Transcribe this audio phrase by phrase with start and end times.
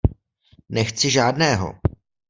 [0.69, 1.77] Nechci žádného!